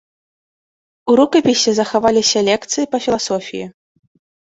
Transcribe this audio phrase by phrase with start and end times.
[1.11, 3.65] У рукапісе захаваліся лекцыі па філасофіі.